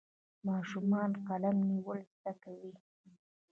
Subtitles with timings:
[0.47, 2.73] ماشومان قلم نیول زده کوي.